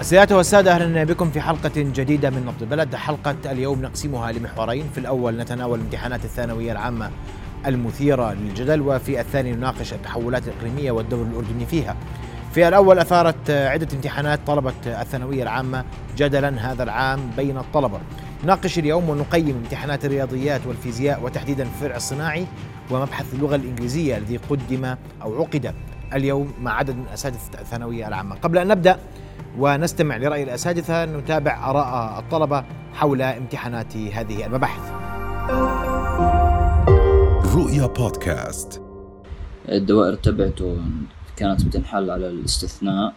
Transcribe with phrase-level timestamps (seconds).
[0.00, 2.94] سيادة والسادة أهلا بكم في حلقة جديدة من نبض البلد.
[2.94, 4.84] حلقة اليوم نقسمها لمحورين.
[4.94, 7.10] في الأول نتناول امتحانات الثانوية العامة
[7.66, 11.96] المثيرة للجدل وفي الثاني نناقش التحولات الإقليمية والدور الأردني فيها.
[12.54, 15.84] في الأول أثارت عدة امتحانات طلبة الثانوية العامة
[16.16, 18.00] جدلا هذا العام بين الطلبة.
[18.44, 22.46] نناقش اليوم ونقيم امتحانات الرياضيات والفيزياء وتحديدا الفرع الصناعي
[22.90, 24.84] ومبحث اللغة الإنجليزية الذي قدم
[25.22, 25.74] أو عقد
[26.14, 28.36] اليوم مع عدد من أساتذة الثانوية العامة.
[28.36, 28.98] قبل أن نبدأ
[29.58, 34.92] ونستمع لرأي الأساتذة نتابع آراء الطلبة حول امتحانات هذه المباحث.
[37.56, 38.82] رؤيا بودكاست.
[39.68, 40.76] الدوائر تبعته
[41.36, 43.14] كانت بتنحل على الاستثناء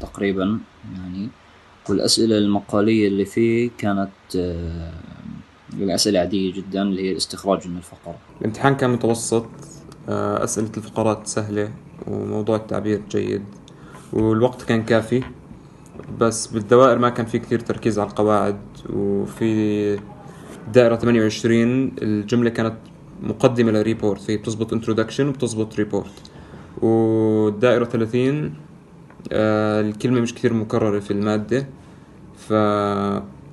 [0.00, 0.58] تقريبا
[0.94, 1.28] يعني.
[1.88, 4.92] والأسئلة المقالية اللي فيه كانت آه،
[5.72, 8.16] الأسئلة عادية جدا اللي هي الاستخراج من الفقرة.
[8.40, 9.46] الامتحان كان متوسط
[10.08, 11.70] آه، أسئلة الفقرات سهلة
[12.06, 13.44] وموضوع التعبير جيد
[14.12, 15.22] والوقت كان كافي.
[16.20, 18.58] بس بالدوائر ما كان في كثير تركيز على القواعد
[18.92, 19.98] وفي
[20.72, 22.74] دائرة 28 الجملة كانت
[23.22, 26.30] مقدمة ل report هي بتزبط introduction وبتزبط report
[26.82, 28.54] والدائرة 30
[29.32, 31.66] آه الكلمة مش كثير مكررة في المادة
[32.36, 32.52] ف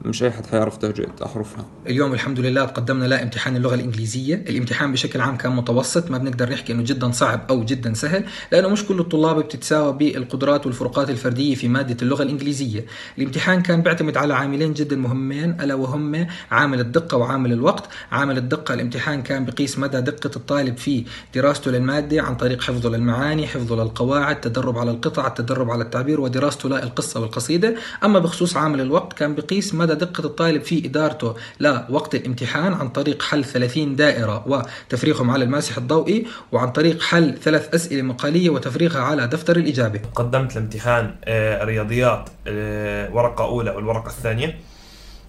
[0.05, 4.35] مش أي حد حيعرف تهجئ احرفها اليوم الحمد لله تقدمنا لامتحان اللغة الإنجليزية.
[4.35, 8.69] الامتحان بشكل عام كان متوسط ما بنقدر نحكي إنه جدا صعب أو جدا سهل لأنه
[8.69, 12.85] مش كل الطلاب بتتساوى بالقدرات والفروقات الفردية في مادة اللغة الإنجليزية.
[13.17, 17.89] الامتحان كان بيعتمد على عاملين جدا مهمين ألا وهم عامل الدقة وعامل الوقت.
[18.11, 23.47] عامل الدقة الامتحان كان بقيس مدى دقة الطالب في دراسته للمادة عن طريق حفظه للمعاني
[23.47, 27.75] حفظه للقواعد تدرب على القطع التدرب على التعبير ودراسته للقصه والقصيدة.
[28.03, 31.35] أما بخصوص عامل الوقت كان بقيس مدى دقة الطالب في إدارته.
[31.59, 37.73] لوقت الامتحان عن طريق حل 30 دائرة وتفريغهم على الماسح الضوئي وعن طريق حل ثلاث
[37.75, 39.99] أسئلة مقالية وتفريغها على دفتر الإجابة.
[40.15, 44.59] قدمت الامتحان آه، رياضيات آه، ورقة أولى والورقة الثانية.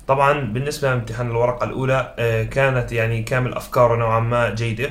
[0.09, 4.91] طبعا بالنسبة لامتحان الورقة الأولى آه، كانت يعني كامل أفكاره نوعا ما جيدة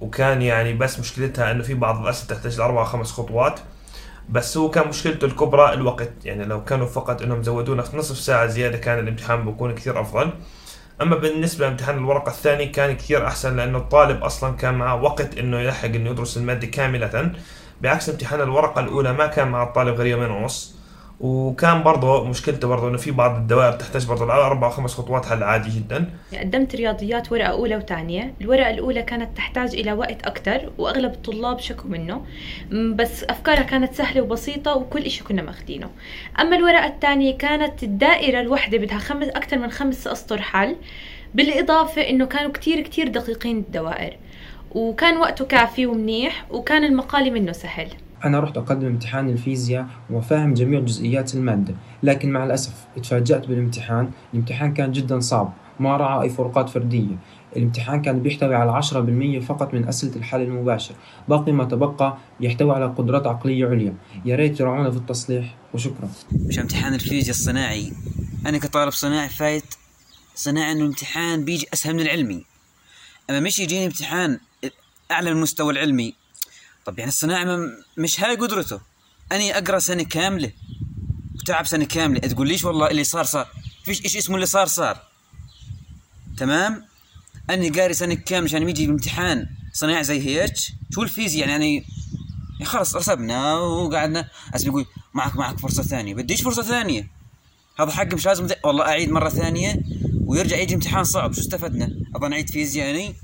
[0.00, 3.60] وكان يعني بس مشكلتها إنه في بعض الأسئلة تحتاج لأربع خمس خطوات.
[4.28, 6.12] بس هو كان مشكلته الكبرى الوقت.
[6.24, 10.30] يعني لو كانوا فقط إنهم زودونا نصف ساعة زيادة كان الامتحان بيكون كثير أفضل.
[11.02, 15.60] أما بالنسبة لامتحان الورقة الثاني كان كثير أحسن لأنه الطالب أصلا كان معه وقت إنه
[15.60, 17.32] يلحق إنه يدرس المادة كاملة.
[17.80, 20.77] بعكس امتحان الورقة الأولى ما كان مع الطالب غير يومين ونص.
[21.20, 25.42] وكان برضه مشكلته برضه إنه في بعض الدوائر تحتاج برضه أربع أو خمس خطوات حل
[25.42, 26.10] عادي جدا.
[26.40, 28.34] قدمت رياضيات ورقة أولى وثانية.
[28.40, 32.24] الورقة الأولى كانت تحتاج إلى وقت أكثر وأغلب الطلاب شكوا منه.
[32.72, 35.90] بس أفكارها كانت سهلة وبسيطة وكل شيء كنا ماخذينه
[36.40, 40.76] أما الورقة الثانية كانت الدائرة الواحدة بدها خمس أكثر من خمس أسطر حل.
[41.34, 44.16] بالإضافة إنه كانوا كثير كثير دقيقين الدوائر.
[44.72, 47.88] وكان وقته كافي ومنيح وكان المقال منه سهل.
[48.24, 54.10] أنا رحت أقدم امتحان الفيزياء وفاهم جميع جزئيات المادة لكن مع الأسف اتفاجأت بالامتحان.
[54.34, 57.16] الامتحان كان جدا صعب ما راعى أي فروقات فردية.
[57.56, 60.94] الامتحان كان بيحتوي على عشرة بالمية فقط من أسئلة الحل المباشر.
[61.28, 63.94] باقي ما تبقى يحتوي على قدرات عقلية عليا.
[64.24, 66.08] يا ريت يراعونا في التصليح وشكرا.
[66.32, 67.92] مش امتحان الفيزياء الصناعي.
[68.46, 69.74] أنا كطالب صناعي فايت
[70.34, 72.44] صناعي إنه الامتحان بيجي أسهل من العلمي.
[73.30, 74.38] أما مش يجيني امتحان
[75.10, 76.14] أعلى المستوى العلمي
[76.88, 78.80] طب يعني الصناعي مش هاي قدرته.
[79.32, 80.52] أني أقرأ سنة كاملة
[81.34, 82.20] وتعب سنة كاملة.
[82.20, 83.48] تقول ليش والله اللي صار صار؟
[83.84, 85.02] فيش إيش اسمه اللي صار صار.
[86.36, 86.84] تمام؟
[87.50, 90.54] أني قاري سنة كاملة عشان يجي الامتحان صناعي زي هيك.
[90.94, 91.74] شو الفيزياء يعني؟
[92.52, 94.28] يعني خلص رسبنا وقعدنا.
[94.54, 96.14] بس بيقول معك معك فرصة ثانية.
[96.14, 97.10] بديش فرصة ثانية.
[97.80, 99.82] هذا حق مش لازم والله أعيد مرة ثانية
[100.24, 101.32] ويرجع يجي امتحان صعب.
[101.32, 103.14] شو استفدنا؟ أظن أعيد فيزياء يعني.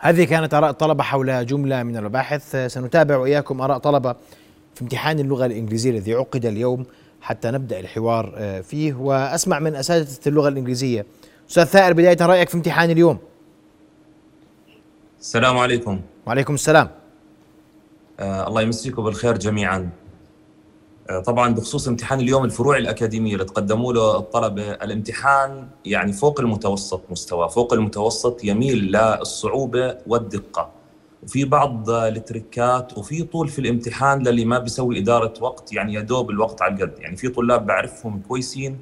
[0.00, 2.56] هذه كانت آراء الطلبة حول جملة من المباحث.
[2.56, 4.12] سنتابع وإياكم آراء طلبة
[4.74, 6.86] في امتحان اللغة الإنجليزية الذي عقد اليوم
[7.20, 8.94] حتى نبدأ الحوار آه، فيه.
[8.94, 11.06] وأسمع من أساتذة اللغة الإنجليزية.
[11.50, 13.18] أستاذ ثائر بداية رأيك في امتحان اليوم.
[15.20, 16.00] السلام عليكم.
[16.26, 16.90] وعليكم السلام.
[18.20, 19.90] آه الله يمسيكم بالخير جميعا.
[21.26, 27.48] طبعا بخصوص امتحان اليوم الفروع الأكاديمية اللي تقدموا له الطلبة الامتحان يعني فوق المتوسط مستوى
[27.48, 30.70] فوق المتوسط يميل للصعوبة والدقة.
[31.22, 36.30] وفي بعض التركات وفي طول في الامتحان للي ما بيسوي إدارة وقت يعني يا دوب
[36.30, 36.98] الوقت على القد.
[36.98, 38.78] يعني في طلاب بعرفهم كويسين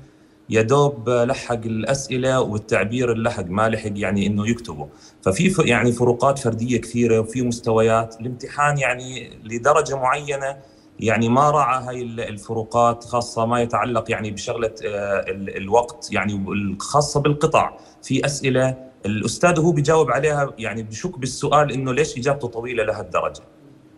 [0.50, 4.86] يا دوب لحق الأسئلة والتعبير اللحق ما لحق يعني إنه يكتبوا.
[5.22, 8.20] ففي يعني فروقات فردية كثيرة وفي مستويات.
[8.20, 10.56] الامتحان يعني لدرجة معينة
[11.00, 17.76] يعني ما راعى هاي الفروقات خاصة ما يتعلق يعني بشغلة آه، الوقت يعني الخاصه بالقطع
[18.02, 23.42] في أسئلة الأستاذ هو بيجاوب عليها يعني بشك بالسؤال إنه ليش إجابته طويلة لهالدرجة؟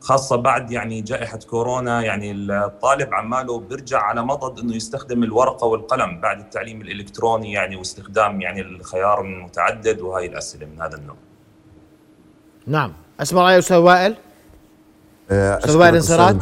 [0.01, 6.21] خاصة بعد يعني جائحة كورونا يعني الطالب عماله بيرجع على مضض إنه يستخدم الورقة والقلم
[6.21, 11.17] بعد التعليم الإلكتروني يعني واستخدام يعني الخيار المتعدد وهي الأسئلة من هذا النوع.
[12.67, 12.93] نعم.
[13.21, 14.17] أسمع رأي أستاذ وائل؟
[15.31, 16.37] آه، أستاذ وائل انصراط.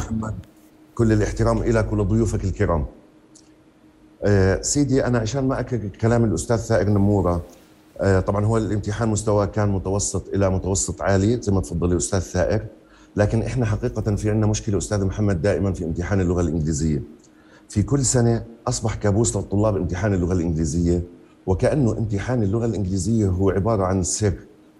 [0.97, 2.85] كل الاحترام لك ولضيوفك الكرام.
[4.23, 7.41] آه، سيدي أنا عشان ما أكرر كلام الأستاذ ثائر نمورة
[8.01, 12.65] آه، طبعا هو الامتحان مستوى كان متوسط إلى متوسط عالي زي ما تفضل الأستاذ ثائر.
[13.15, 17.01] لكن إحنا حقيقة في عندنا مشكلة أستاذ محمد دائما في امتحان اللغة الإنجليزية.
[17.69, 21.03] في كل سنة أصبح كابوس للطلاب امتحان اللغة الإنجليزية
[21.47, 24.33] وكأنه امتحان اللغة الإنجليزية هو عبارة عن سر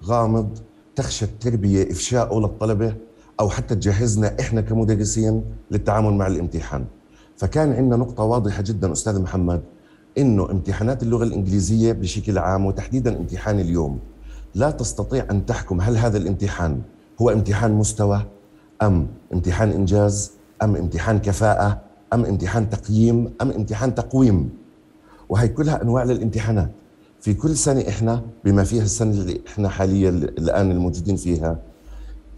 [0.03, 0.57] غامض
[0.95, 2.95] تخشى التربية إفشاؤه للطلبة
[3.39, 6.85] أو حتى تجهزنا إحنا كمدرسين للتعامل مع الامتحان.
[7.37, 9.61] فكان عندنا نقطة واضحة جدا أستاذ محمد
[10.17, 13.99] إنه امتحانات اللغة الإنجليزية بشكل عام وتحديدا امتحان اليوم
[14.55, 16.81] لا تستطيع أن تحكم هل هذا الامتحان
[17.21, 18.25] هو امتحان مستوى
[18.81, 20.31] أم امتحان إنجاز
[20.63, 21.81] أم امتحان كفاءة
[22.13, 24.49] أم امتحان تقييم أم امتحان تقويم.
[25.29, 26.69] وهي كلها أنواع للامتحانات.
[27.21, 31.59] في كل سنة إحنا بما فيها السنة اللي إحنا حاليا الآن الموجودين فيها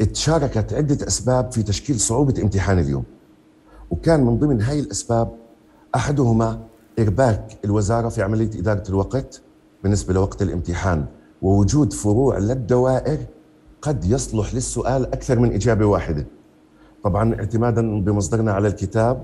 [0.06, 3.04] تشاركت عدة أسباب في تشكيل صعوبة امتحان اليوم.
[3.92, 5.32] وكان من ضمن هاي الأسباب
[5.96, 6.60] أحدهما
[7.00, 9.42] إرباك الوزارة في عملية إدارة الوقت
[9.84, 11.06] بالنسبة لوقت الامتحان
[11.42, 13.18] ووجود فروع للدوائر
[13.82, 16.26] قد يصلح للسؤال أكثر من إجابة واحدة.
[17.04, 19.24] طبعا اعتمادا بمصدرنا على الكتاب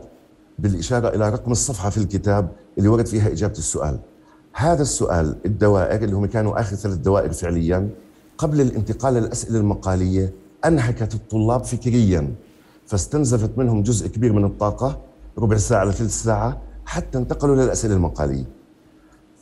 [0.60, 4.00] بالإشارة إلى رقم الصفحة في الكتاب اللي ورد فيها إجابة السؤال.
[4.54, 7.89] هذا السؤال الدوائر اللي هم كانوا آخر ثلاث دوائر فعليا
[8.38, 10.33] قبل الانتقال للأسئلة المقالية
[10.68, 12.34] أنهكت الطلاب فكريا
[12.86, 15.02] فاستنزفت منهم جزء كبير من الطاقة
[15.38, 18.46] ربع ساعة لثلث ساعة حتى انتقلوا للأسئلة المقالية.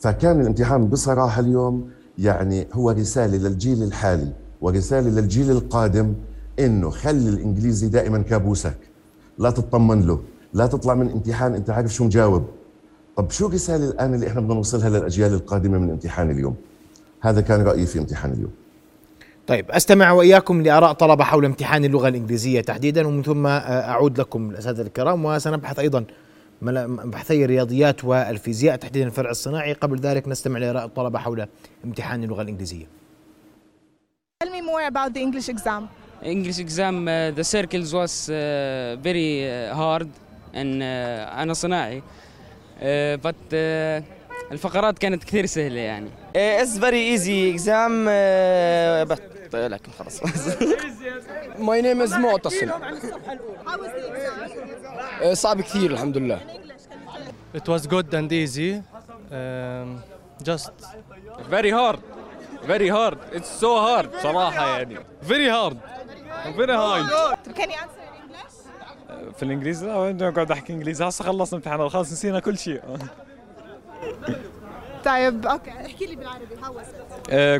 [0.00, 6.14] فكان الامتحان بصراحة اليوم يعني هو رسالة للجيل الحالي ورسالة للجيل القادم
[6.58, 8.78] إنه خلي الإنجليزي دائما كابوسك.
[9.38, 10.20] لا تطمن له
[10.54, 12.44] لا تطلع من امتحان أنت عارف شو مجاوب.
[13.16, 16.54] طب شو الرسالة الآن اللي إحنا بدنا نوصلها للأجيال القادمة من امتحان اليوم؟
[17.20, 18.50] هذا كان رأيي في امتحان اليوم.
[19.46, 24.50] طيب أستمع وإياكم لآراء طلبة حول امتحان اللغة الإنجليزية تحديدا ومن ثم آه، أعود لكم
[24.50, 26.04] الأساتذة الكرام وسنبحث أيضا
[26.62, 29.72] بحثي الرياضيات والفيزياء تحديدا الفرع الصناعي.
[29.72, 31.46] قبل ذلك نستمع لآراء الطلبة حول
[31.84, 32.86] امتحان اللغة الإنجليزية.
[34.44, 35.88] Tell me more about the English exam.
[36.22, 40.08] English exam, uh, the circles was uh, very uh, hard
[40.54, 42.02] and uh, أنا صناعي.
[42.80, 44.04] Uh, but uh,
[44.52, 46.08] الفقرات كانت كثير سهلة يعني.
[46.34, 50.20] It's very easy exam uh, but لكن خلاص.
[51.70, 52.70] My name is معتصم
[55.32, 56.40] صعب كثير الحمد لله.
[57.54, 58.82] It was good and easy.
[59.30, 60.02] Um,
[60.42, 60.72] just
[61.50, 62.00] very hard.
[62.66, 63.18] Very hard.
[63.32, 64.06] It's so hard.
[64.22, 64.96] صراحة يعني.
[65.22, 65.76] Very hard.
[66.56, 67.06] Very hard.
[67.54, 69.34] Can you answer in English?
[69.36, 72.82] في الإنجليزي؟ لا وين اقعد احكي إنجليزي؟ هسه خلصنا امتحانات خلاص نسينا كل شيء.
[75.04, 76.46] طيب أوكي احكي لي بالعربي?
[76.64, 76.70] آه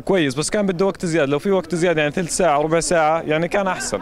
[0.05, 1.31] كويس بس كان بده وقت زيادة.
[1.31, 3.99] لو في وقت زيادة يعني ثلث ساعة ربع ساعة يعني كان أحسن.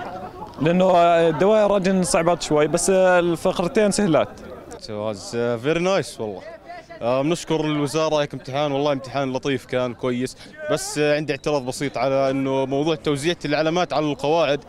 [0.61, 4.29] لأنه آه، الدوائر اجن صعبات شوي بس آه، الفقرتين سهلات.
[4.83, 6.41] Uh, very nice والله.
[7.01, 10.37] آه، بنشكر الوزارة هيك امتحان والله امتحان لطيف كان كويس.
[10.71, 14.59] بس آه، عندي اعتراض بسيط على إنه موضوع توزيع العلامات على القواعد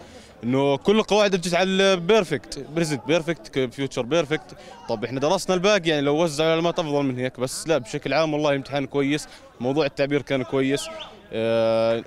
[0.45, 4.57] إنه كل القواعد بتجي على ال perfect present perfect future perfect
[4.89, 7.69] طب إحنا درسنا الباقي يعني لو وزعوا العلامات افضل من هيك بس.
[7.69, 9.29] لا بشكل عام والله الامتحان كويس
[9.61, 10.87] موضوع التعبير كان كويس.
[11.33, 12.05] آه،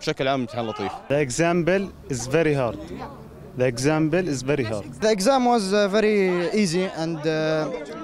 [0.00, 0.92] بشكل عام امتحان لطيف.
[0.92, 2.78] The example is very hard.
[3.58, 4.86] The example is very hard.
[5.04, 6.18] The exam was uh, very
[6.62, 7.32] easy and uh,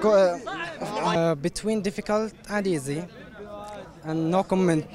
[0.01, 0.39] co-
[0.79, 3.01] Uh, between difficult and easy
[4.09, 4.93] and no comment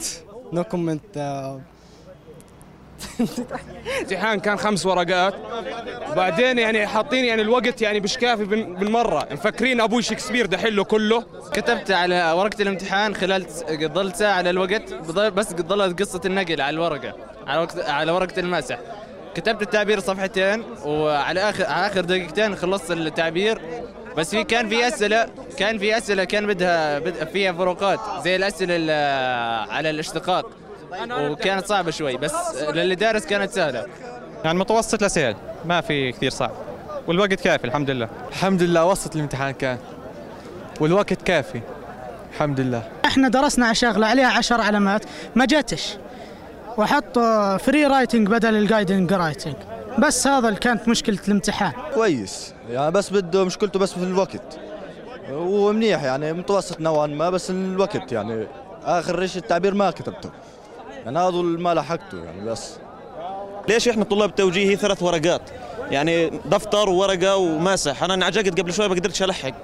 [0.56, 1.24] no comment uh,
[4.00, 5.34] امتحان كان خمس ورقات.
[6.12, 10.84] وبعدين يعني حاطين يعني الوقت يعني مش كافي بال- بالمرة مفكرين أبوي شكسبير ده حله
[10.84, 11.24] كله.
[11.52, 13.46] كتبت على ورقة الامتحان خلال
[13.92, 17.14] ضل ساعة على الوقت بس ضلت قصة النقل على الورقة
[17.46, 18.78] على وقت على ورقة المسح
[19.34, 23.60] كتبت التعبير صفحتين وعلى اخر على آخر دقيقتين خلصت التعبير.
[24.16, 28.76] بس في كان في اسئله كان في أسئلة كان بدها بد- فيها فروقات زي الأسئلة
[28.76, 30.50] ال- على الاشتقاق.
[31.02, 33.86] وكانت صعبة شوي بس للي دارس كانت سهلة.
[34.44, 36.52] يعني متوسط لسهل ما في كثير صعب.
[37.06, 38.08] والوقت كافي الحمد لله.
[38.28, 39.78] الحمد لله وسط الامتحان كان.
[40.80, 41.60] والوقت كافي
[42.32, 42.82] الحمد لله.
[43.04, 45.96] إحنا درسنا على شغلة عليها عشر علامات ما جتش
[46.76, 49.54] وحطوا free writing بدل ال guided writing
[49.98, 51.72] بس هذا اللي كانت مشكلة الامتحان.
[51.94, 52.54] كويس.
[52.70, 54.58] يعني بس بده مشكلته بس في الوقت.
[55.30, 58.46] ومنيح يعني متوسط نوعا ما بس الوقت يعني.
[58.84, 60.30] آخر شيء التعبير ما كتبته.
[61.04, 62.76] يعني هذا ما لحقته يعني بس.
[63.68, 65.50] ليش إحنا طلاب التوجيهي ثلاث ورقات؟
[65.90, 69.54] يعني دفتر وورقة وماسح أنا انعجقت قبل شوي ما قدرتش ألحق.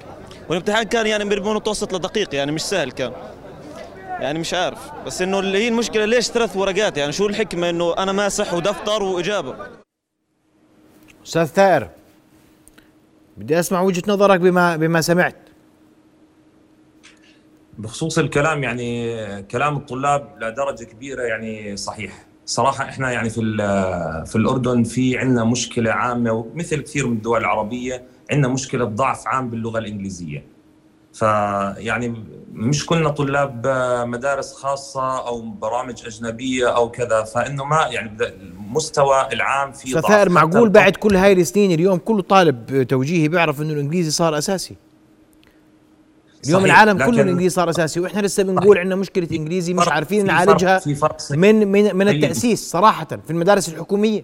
[0.49, 3.11] والامتحان كان يعني من متوسط لدقيق يعني مش سهل كان.
[4.07, 4.79] يعني مش عارف.
[5.05, 9.55] بس إنه هي المشكلة ليش ثلاث ورقات؟ يعني شو الحكمة إنه أنا ماسح ودفتر وإجابة؟
[11.25, 11.89] أستاذ ثائر
[13.37, 15.50] بدي أسمع وجهة نظرك بما بما سمعت.
[17.81, 22.25] بخصوص الكلام يعني كلام الطلاب لدرجة كبيرة يعني صحيح.
[22.45, 23.41] صراحة إحنا يعني في
[24.27, 29.49] في الأردن في عندنا مشكلة عامة ومثل كثير من الدول العربية عندنا مشكلة ضعف عام
[29.49, 30.43] باللغة الإنجليزية.
[31.13, 32.23] فيعني
[32.53, 33.67] مش كلنا طلاب
[34.07, 40.27] مدارس خاصة أو برامج أجنبية أو كذا فإنه ما يعني المستوى العام في ضعف.
[40.27, 44.75] معقول بعد كل هاي السنين اليوم كل طالب توجيهي بيعرف إنه الإنجليزي صار أساسي.
[46.45, 50.25] اليوم صحيح، العالم كله الإنجليزي صار أساسي وإحنا لسه بنقول عندنا مشكلة إنجليزي مش عارفين
[50.25, 50.81] نعالجها
[51.31, 52.23] من من من طيب.
[52.23, 54.23] التأسيس صراحة في المدارس الحكومية.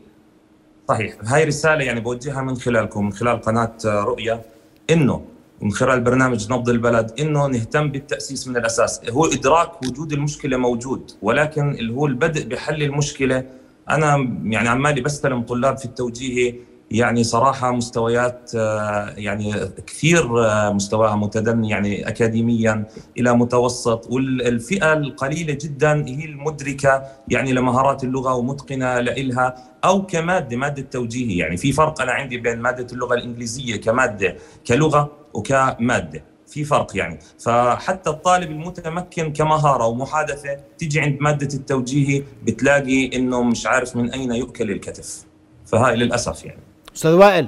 [0.89, 1.15] صحيح.
[1.23, 4.41] هاي رسالة يعني بوجهها من خلالكم من خلال قناة رؤية
[4.89, 5.21] إنه
[5.61, 9.01] من خلال برنامج نبض البلد إنه نهتم بالتأسيس من الأساس.
[9.09, 13.43] هو إدراك وجود المشكلة موجود ولكن اللي هو البدء بحل المشكلة
[13.89, 16.55] أنا يعني عمالي بستلم طلاب في التوجيهي
[16.91, 19.53] يعني صراحة مستويات آه، يعني
[19.87, 22.85] كثير آه، مستواها متدني يعني أكاديميا
[23.17, 24.11] إلى متوسط.
[24.11, 31.57] والفئة القليلة جدا هي المدركة يعني لمهارات اللغة ومتقنة لإلها أو كمادة مادة توجيهي يعني
[31.57, 34.35] في فرق أنا عندي بين مادة اللغة الإنجليزية كمادة
[34.67, 36.23] كلغة وكمادة.
[36.47, 37.19] في فرق يعني.
[37.39, 44.31] فحتى الطالب المتمكن كمهارة ومحادثة تيجي عند مادة التوجيهي بتلاقي إنه مش عارف من أين
[44.31, 45.25] يؤكل الكتف.
[45.65, 46.66] فهاي للأسف يعني.
[46.97, 47.47] أستاذ وائل.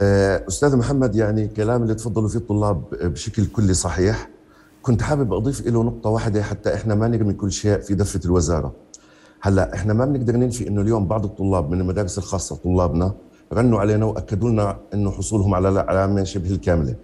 [0.00, 4.28] آه، أستاذ محمد يعني كلام اللي تفضلوا فيه الطلاب بشكل كلي صحيح.
[4.82, 8.72] كنت حابب أضيف له نقطة واحدة حتى إحنا ما نرمي كل شيء في دفة الوزارة.
[9.40, 13.14] هلأ إحنا ما بنقدر ننفي إنه اليوم بعض الطلاب من المدارس الخاصة طلابنا
[13.52, 16.94] رنوا علينا وأكدوا لنا إنه حصولهم على العلامه شبه الكاملة.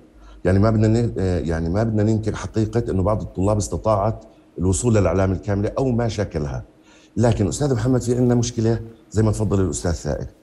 [0.44, 4.24] يعني ما بدنا آه، يعني ما بدنا ننكر حقيقة إنه بعض الطلاب استطاعت
[4.58, 6.64] الوصول للعلامه الكاملة أو ما شكلها
[7.16, 10.37] لكن أستاذ محمد في عندنا مشكلة زي ما تفضل الأستاذ ثائر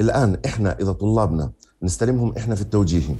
[0.00, 1.50] الآن إحنا إذا طلابنا
[1.82, 3.14] نستلمهم إحنا في التوجيهي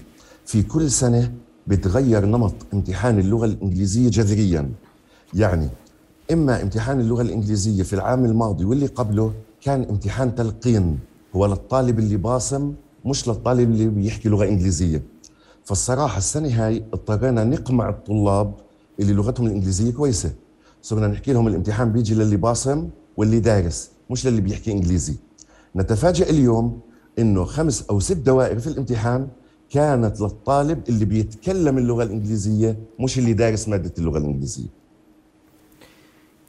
[0.46, 1.32] في كل سنة
[1.66, 4.70] بتغير نمط امتحان اللغة الإنجليزية جذريا.
[5.34, 5.68] يعني
[6.32, 10.98] إما امتحان اللغة الإنجليزية في العام الماضي واللي قبله كان امتحان تلقين
[11.36, 12.72] هو للطالب اللي باصم
[13.04, 15.02] مش للطالب اللي بيحكي لغة إنجليزية.
[15.64, 18.54] فالصراحة السنة هاي اضطرينا نقمع الطلاب
[19.00, 20.32] اللي لغتهم الإنجليزية كويسة.
[20.82, 25.14] صرنا نحكي لهم الامتحان بيجي للي باصم واللي دارس مش للي بيحكي إنجليزي.
[25.76, 26.80] نتفاجئ اليوم
[27.18, 29.28] إنه خمس أو ست دوائر في الامتحان
[29.70, 34.66] كانت للطالب اللي بيتكلم اللغة الإنجليزية مش اللي دارس مادة اللغة الإنجليزية.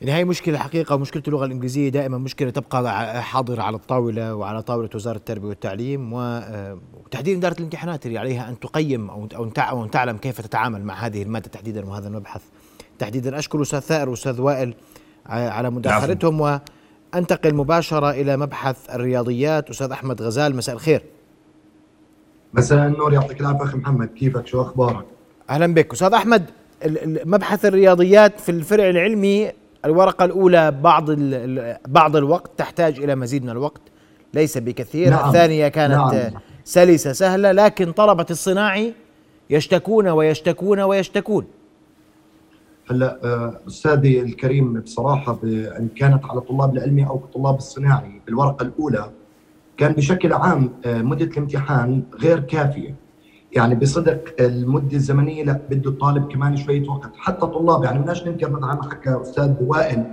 [0.02, 4.90] يعني هي مشكلة حقيقة ومشكلة اللغة الإنجليزية دائما مشكلة تبقى حاضرة على الطاولة وعلى طاولة
[4.96, 10.18] وزارة التربية والتعليم و- آه، وتحديدا إدارة الامتحانات اللي عليها أن تقيم أو أن تعلم
[10.18, 12.42] كيف تتعامل مع هذه المادة تحديدا وهذا المبحث.
[13.00, 14.74] تحديدا أشكر أستاذ ثائر وأستاذ وائل
[15.26, 16.60] على مداخلتهم
[17.16, 19.70] وأنتقل مباشرة إلى مبحث الرياضيات.
[19.70, 21.04] أستاذ أحمد غزال مساء الخير.
[22.54, 24.08] مساء النور يعطيك العافية أخي محمد.
[24.08, 25.06] كيفك؟ شو أخبارك؟
[25.50, 25.94] أهلا بك.
[25.94, 26.50] أستاذ أحمد
[27.26, 29.52] مبحث الرياضيات في الفرع العلمي
[29.86, 31.12] الورقة الأولى بعض
[31.88, 33.82] بعض الوقت تحتاج إلى مزيد من الوقت.
[34.34, 35.10] ليس بكثير.
[35.10, 35.28] نعم.
[35.28, 36.32] الثانية كانت نعم.
[36.64, 38.94] سلسة سهلة لكن طلبه الصناعي
[39.50, 41.46] يشتكون ويشتكون ويشتكون.
[42.92, 49.10] هلا آه، أستاذي الكريم بصراحة ان كانت على طلاب العلمي أو طلاب الصناعي بالورقة الأولى
[49.78, 52.96] كان بشكل عام آه، مدة الامتحان غير كافية.
[53.56, 57.12] يعني بصدق المدة الزمنية لا بده الطالب كمان شوية وقت.
[57.18, 60.04] حتى طلاب يعني بدناش ننكر مثلا ما حكى أستاذ وائل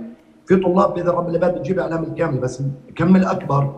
[0.45, 3.75] في طلاب باذن رب العباد بتجيب إعلام الكامل بس الكم الأكبر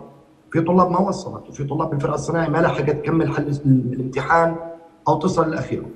[0.52, 4.56] في طلاب ما وصلت وفي طلاب بالفرقة الصناعي ما لحقت تكمل حل الامتحان
[5.08, 5.86] أو تصل للاخيره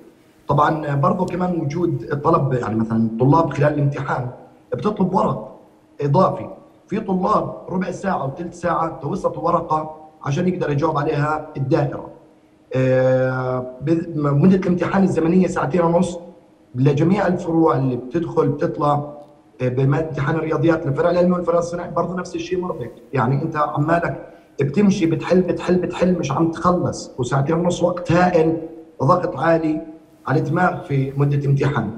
[0.50, 4.28] طبعا برضه كمان وجود الطلب يعني مثلا طلاب خلال الامتحان
[4.72, 5.56] بتطلب ورق
[6.00, 6.46] إضافي.
[6.88, 12.08] في طلاب ربع ساعة أو ثلث ساعة توسط الورقة عشان يقدر يجاوب عليها الدائرة.
[12.74, 13.66] آه،
[14.16, 16.18] مدة الامتحان الزمنية ساعتين ونص
[16.74, 19.12] لجميع الفروع اللي بتدخل بتطلع
[19.62, 24.26] آه، بماده امتحان الرياضيات الفرع العلمي والفرع الصناعي برضه نفس الشيء مربك يعني أنت عمالك
[24.60, 27.10] بتمشي بتحل بتحل بتحل مش عم تخلص.
[27.18, 28.56] وساعتين ونص وقت هائل
[29.02, 29.89] ضغط عالي
[30.38, 31.90] الدماغ في مدة امتحان.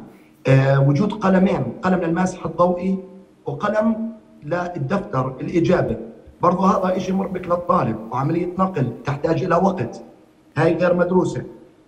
[0.46, 2.98] آه، وجود قلمين قلم للماسح الضوئي
[3.46, 4.12] وقلم
[4.42, 5.96] للدفتر الاجابه
[6.42, 10.02] برضه هذا شيء مربك للطالب وعملية نقل تحتاج إلى وقت.
[10.56, 11.42] هاي غير مدروسة.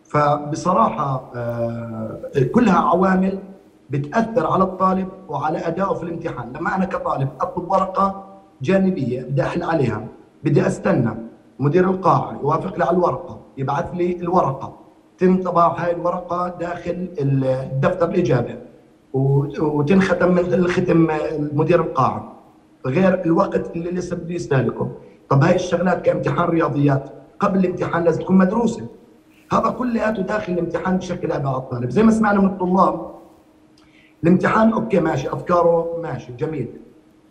[0.04, 2.20] فبصراحة آه،
[2.54, 3.38] كلها عوامل
[3.90, 6.52] بتأثر على الطالب وعلى أدائه في الامتحان.
[6.52, 8.24] لما أنا كطالب أطلب ورقة
[8.62, 10.06] جانبية بدي أحل عليها
[10.44, 11.10] بدي أستنى
[11.58, 14.83] مدير القاعة يوافق لي على الورقة يبعث لي الورقة.
[15.18, 18.59] تنطبع هاي الورقة داخل الدفتر الإجابة
[19.12, 21.09] وتنختم من الختم
[21.52, 22.33] مدير القاعة
[22.87, 24.90] غير الوقت اللي لسه بده يستهلكه
[25.28, 28.87] طب هاي الشغلات كامتحان رياضيات قبل الامتحان لازم تكون مدروسة.
[29.52, 33.11] هذا كلياته داخل الامتحان بشكل عبء على الطالب زي ما سمعنا من الطلاب
[34.25, 36.68] الامتحان okay ماشي أفكاره ماشي جميل.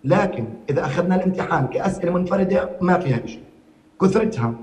[0.04, 3.44] لكن إذا أخذنا الامتحان كأسئلة منفردة ما فيها شيء.
[4.02, 4.54] كثرتها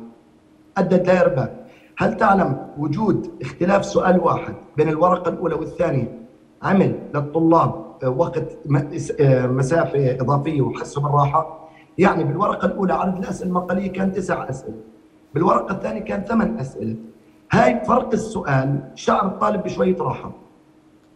[0.78, 1.59] أدت لارباك
[2.00, 6.18] هل تعلم وجود اختلاف سؤال واحد بين الورقة الأولى والثانية؟
[6.62, 8.58] عمل للطلاب وقت
[9.44, 14.76] مسافه إضافية وحسوا بالراحه يعني بالورقة الأولى عدد الاسئله المقالية كان تسع أسئلة.
[15.34, 16.96] بالورقة الثانية كان ثمان أسئلة.
[17.52, 20.32] هاي فرق السؤال شعر الطالب بشوية راحة.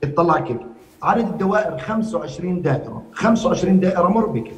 [0.05, 0.61] اطلع كيف.
[1.03, 3.03] عدد الدوائر 25 دائرة.
[3.13, 4.53] 25 دائرة مربكه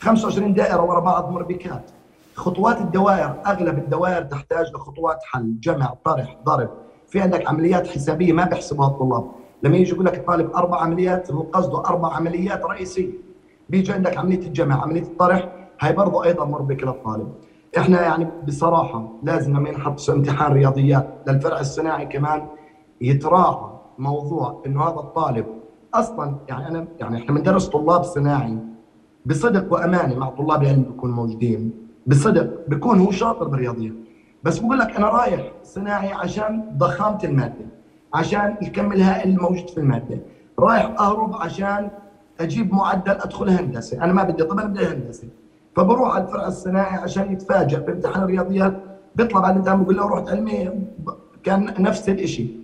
[0.00, 1.90] 25 دائرة ورا بعض مربكات
[2.36, 6.68] خطوات الدوائر أغلب الدوائر تحتاج لخطوات حل جمع طرح ضرب.
[7.06, 9.30] في عندك عمليات حسابية ما بيحسبوها الطلاب.
[9.62, 13.10] لما يجي يقول لك الطالب أربع عمليات هو قصده أربع عمليات رئيسية.
[13.68, 15.48] بيجي عندك عملية الجمع عملية الطرح
[15.80, 17.32] هاي برضه أيضا مربكه للطالب.
[17.78, 22.46] إحنا يعني بصراحة لازم لما ينحط امتحان رياضيات للفرع الصناعي كمان
[23.00, 23.56] يتراعى
[23.98, 25.46] موضوع إنه هذا الطالب
[25.94, 28.58] أصلا يعني أنا يعني إحنا بندرس طلاب صناعي
[29.26, 31.85] بصدق وأمانة مع طلاب العلم بيكون موجودين.
[32.06, 33.92] بصدق بيكون هو شاطر بالرياضيات
[34.42, 37.66] بس بقول لك أنا رايح صناعي عشان ضخامة المادة
[38.14, 40.18] عشان الكم الهائل الموجود في المادة.
[40.58, 41.90] رايح أهرب عشان
[42.40, 44.04] أجيب معدل أدخل هندسة.
[44.04, 45.28] أنا ما بدي طب أنا بدي هندسة.
[45.76, 48.82] فبروح على الفرع الصناعي عشان يتفاجئ بامتحان الرياضيات.
[49.14, 50.70] بيطلع بعد الامتحان بقول له رحت علمي.
[51.44, 52.60] كان نفس الشيء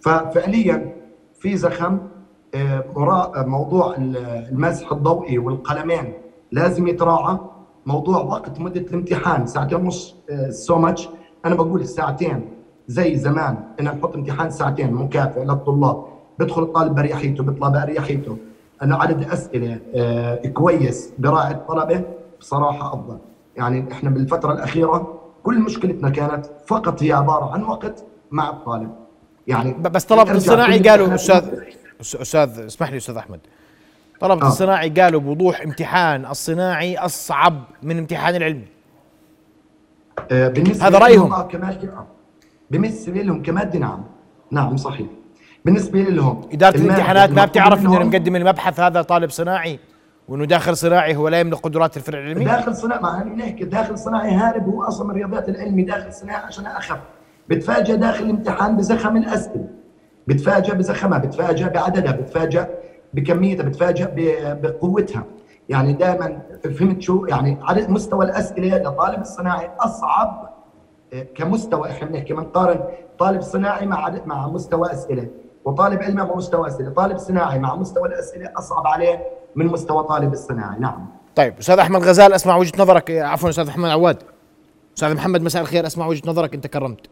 [0.00, 0.94] ففعليا
[1.34, 1.98] في زخم
[2.54, 2.84] آه،
[3.46, 6.12] موضوع المسح الضوئي والقلمين.
[6.52, 7.38] لازم يتراعى.
[7.86, 10.14] موضوع وقت مدة الامتحان ساعتين ونص
[10.50, 11.08] سو ماتش
[11.44, 12.48] أنا بقول الساعتين
[12.88, 16.04] زي زمان ان نحط امتحان ساعتين مكافئ للطلاب
[16.38, 18.36] بدخل الطالب باريحيته بيطلع باريحيته
[18.82, 22.02] أنا عدد أسئلة آه، كويس براعي الطلبه
[22.40, 23.18] بصراحة أفضل.
[23.56, 28.90] يعني إحنا بالفترة الأخيرة كل مشكلتنا كانت فقط هي عبارة عن وقت مع الطالب.
[29.46, 31.44] يعني بس طلبه الصناعي قالوا أستاذ
[32.00, 33.40] أستاذ اسمح لي أستاذ أحمد
[34.20, 34.48] طلبة آه.
[34.48, 38.66] الصناعي قالوا بوضوح امتحان الصناعي أصعب من امتحان العلمي.
[40.30, 41.42] آه بالنسبة هذا رأيهم.
[41.42, 42.06] كمادة
[42.70, 44.04] بالنسبة لهم كمادة نعم.
[44.50, 45.06] نعم صحيح.
[45.64, 49.78] بالنسبة لهم إدارة الامتحانات ما بتعرف إنه مقدم المبحث هذا طالب صناعي
[50.28, 54.30] وإنه داخل صناعي هو لا يملك قدرات الفرع العلمي؟ داخل صناعي ما نحكي داخل صناعي
[54.34, 56.98] هارب هو أصلا من الرياضيات العلمي داخل صناعي عشان أخف.
[57.48, 59.68] بتفاجئ داخل الامتحان بزخم الأسئلة.
[60.26, 62.66] بتفاجئ بزخمها بتفاجئ بعددها بتفاجئ
[63.14, 64.08] بكميتها بتفاجئ
[64.54, 65.24] بقوتها
[65.68, 66.42] يعني دائما
[66.78, 70.54] فهمت شو يعني عدد مستوى الأسئلة لطالب الصناعي أصعب
[71.12, 72.80] آه، كمستوى إحنا بنحكي بنقارن
[73.18, 75.28] طالب صناعي مع مع مستوى أسئلة
[75.64, 79.22] وطالب علمي مع مستوى أسئلة، طالب صناعي مع مستوى الأسئلة أصعب عليه
[79.56, 81.06] من مستوى طالب الصناعي، نعم.
[81.36, 84.22] طيب أستاذ أحمد غزال أسمع وجهة نظرك عفوا أستاذ محمد عواد.
[84.96, 87.06] أستاذ محمد مساء الخير أسمع وجهة نظرك انت كرمت.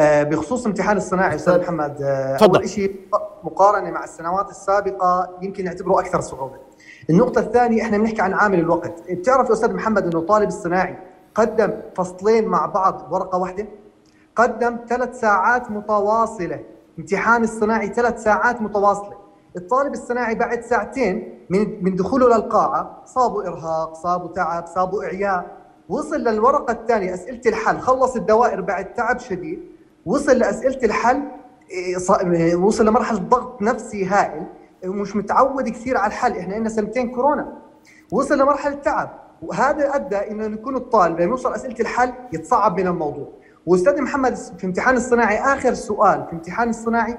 [0.00, 2.02] بخصوص امتحان الصناعي أستاذ محمد.
[2.02, 2.96] آه، أول شيء
[3.44, 6.56] مقارنة مع السنوات السابقة يمكن نعتبره أكثر صعوبة.
[7.10, 10.98] النقطة الثانية إحنا بنحكي عن عامل الوقت، بتعرف يا أستاذ محمد إنه طالب الصناعي
[11.34, 13.66] قدم فصلين مع بعض ورقة واحدة؟
[14.36, 16.60] قدم ثلاث ساعات متواصلة.
[16.98, 19.16] امتحان الصناعي ثلاث ساعات متواصلة.
[19.56, 25.58] الطالب الصناعي بعد ساعتين من من دخوله للقاعة صابوا إرهاق صابوا تعب صابوا إعياء.
[25.88, 29.77] وصل للورقة الثانية أسئلة الحل خلص الدوائر بعد تعب شديد.
[30.06, 31.22] وصل لأسئلة الحل
[31.70, 34.46] إيه، وصل لمرحلة ضغط نفسي هائل
[34.86, 36.38] ومش متعود كثير على الحل.
[36.38, 37.52] إحنا لنا سنتين كورونا.
[38.12, 39.10] وصل لمرحلة تعب.
[39.42, 43.28] وهذا أدى انه يكون الطالب لما يوصل أسئلة الحل يتصعب من الموضوع.
[43.66, 47.18] وأستاذ محمد في امتحان الصناعي آخر سؤال في امتحان الصناعي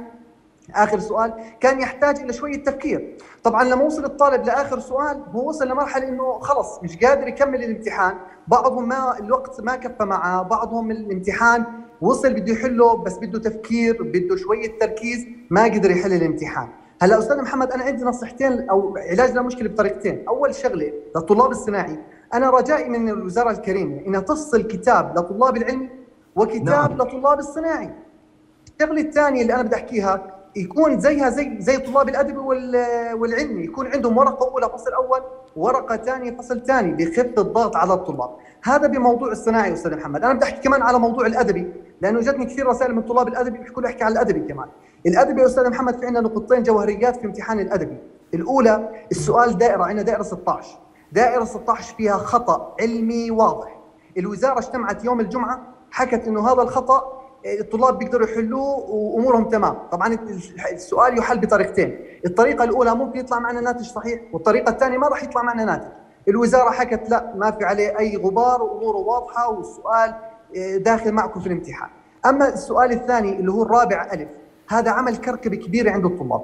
[0.76, 3.18] آخر سؤال كان يحتاج إلى شوية تفكير.
[3.44, 8.18] طبعا لما وصل الطالب لآخر سؤال هو وصل لمرحلة إنه خلص مش قادر يكمل الامتحان.
[8.48, 11.65] بعضهم ما الوقت ما كفى معه بعضهم الامتحان
[12.02, 16.68] وصل بده يحله بس بده تفكير بده شوية تركيز ما قدر يحل الامتحان.
[17.02, 20.24] هلأ أستاذ محمد أنا عندي نصيحتين أو علاج للمشكله بطريقتين.
[20.28, 22.00] أول شغلة للطلاب الصناعي
[22.34, 25.90] أنا رجائي من الوزارة الكريمة إنها تفصل كتاب لطلاب العلم
[26.36, 26.98] وكتاب نعم.
[26.98, 27.90] لطلاب الصناعي.
[28.80, 32.38] الشغلة الثانية اللي أنا بدي أحكيها يكون زيها زي زي طلاب الادبي
[33.14, 35.22] والعلمي يكون عندهم ورقة أولى فصل أول
[35.56, 38.30] ورقة ثانية فصل ثاني بخف الضغط على الطلاب.
[38.63, 40.24] هذا بموضوع الصناعي أستاذ محمد.
[40.24, 43.82] أنا بدي أحكي كمان على موضوع الأدبي لأنه جتني كثير رسائل من طلاب الأدبي بيحكوا
[43.82, 44.67] لي أحكي على الأدبي كمان.
[45.06, 47.98] الأدبي أستاذ محمد في عندنا نقطتين جوهريات في امتحان الأدبي.
[48.34, 50.80] الأولى السؤال دائرة عندنا دائرة 16
[51.12, 53.80] دائرة 16 فيها خطأ علمي واضح.
[54.17, 59.78] الوزارة اجتمعت يوم الجمعة حكت إنه هذا الخطأ الطلاب بيقدروا يحلوه وأمورهم تمام.
[59.91, 60.17] طبعا
[60.72, 62.00] السؤال يحل بطريقتين.
[62.26, 65.99] الطريقة الأولى ممكن يطلع معنا ناتج صحيح والطريقة الثانية ما راح يطلع معنا ناتج.
[66.30, 70.15] الوزارة حكت لا ما في عليه أي غبار واموره واضحة والسؤال
[70.58, 71.89] آه، داخل معكم في الامتحان.
[72.26, 74.30] أما السؤال الثاني اللي هو الرابع ألف.
[74.70, 76.42] هذا عمل كركبه كبيره عند الطلاب.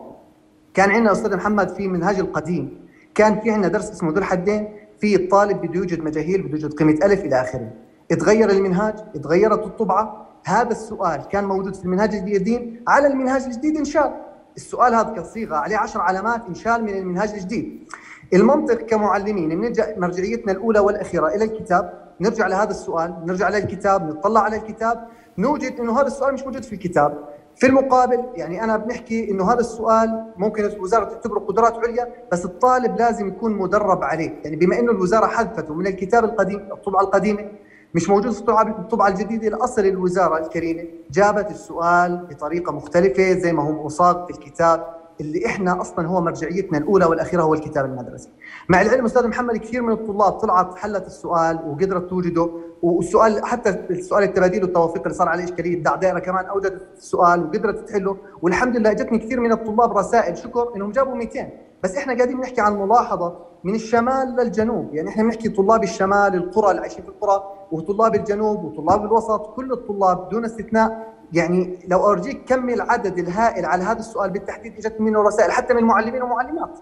[0.73, 2.87] كان عندنا أستاذ محمد في منهاج القديم.
[3.15, 6.93] كان في عندنا درس اسمه ذو الحدين في الطالب بده يوجد مجاهيل بده يوجد قيمة
[7.03, 7.71] ألف إلى آخره.
[8.11, 10.27] اتغير المنهاج اتغيرت الطبعة.
[10.45, 14.11] هذا السؤال كان موجود في المنهاج القديم على المنهاج الجديد انشال
[14.57, 17.89] السؤال هذا كصيغه عليه عشر علامات انشال من المنهاج الجديد.
[18.35, 24.55] المنطق كمعلمين بنرجع مرجعيتنا الأولى والأخيرة إلى الكتاب نرجع لهذا السؤال نرجع للكتاب نطلع على
[24.55, 27.17] الكتاب نوجد إنه هذا السؤال مش موجود في الكتاب.
[27.55, 32.97] في المقابل يعني أنا بنحكي إنه هذا السؤال ممكن الوزارة تعتبره قدرات عليا بس الطالب
[32.97, 34.39] لازم يكون مدرب عليه.
[34.43, 37.51] يعني بما إنه الوزارة حذفته من الكتاب القديم الطبعة القديمة
[37.93, 38.39] مش موجود في
[38.79, 44.95] الطبعه الجديدة الاصل الوزارة الكريمة جابت السؤال بطريقة مختلفة زي ما هو مصاغ في الكتاب.
[45.21, 48.29] اللي إحنا أصلا هو مرجعيتنا الأولى والأخيرة هو الكتاب المدرسي.
[48.69, 52.49] مع العلم أستاذ محمد كثير من الطلاب طلعت حلت السؤال وقدرت توجده
[52.83, 58.17] والسؤال حتى السؤال التباديل والتوافيق اللي صار عليه إشكالية دائرة كمان أوجدت السؤال وقدرت تحله.
[58.41, 61.49] والحمد لله اجتني كثير من الطلاب رسائل شكر إنهم جابوا 200
[61.83, 64.93] بس إحنا قاعدين نحكي عن ملاحظة من الشمال للجنوب.
[64.93, 69.71] يعني إحنا بنحكي طلاب الشمال القرى اللي عايشين في القرى وطلاب الجنوب وطلاب الوسط كل
[69.71, 75.21] الطلاب دون استثناء يعني لو أرجيك كم العدد الهائل على هذا السؤال بالتحديد إجت منه
[75.21, 76.79] رسائل حتى من معلمين ومعلمات.